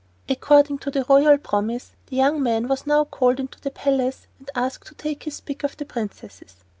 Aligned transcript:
According 0.27 0.79
to 0.79 0.89
the 0.89 1.05
royal 1.07 1.37
promise, 1.37 1.91
the 2.07 2.15
young 2.15 2.41
man 2.41 2.67
was 2.67 2.87
now 2.87 3.03
called 3.03 3.39
into 3.39 3.59
the 3.61 3.69
palace 3.69 4.25
and 4.39 4.49
asked 4.55 4.87
to 4.87 4.95
take 4.95 5.21
his 5.25 5.41
pick 5.41 5.63
of 5.63 5.77
the 5.77 5.85
princesses. 5.85 6.55